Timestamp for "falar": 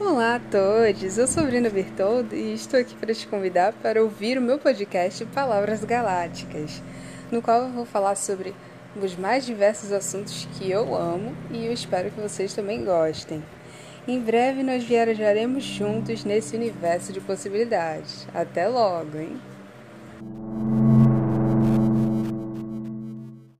7.84-8.16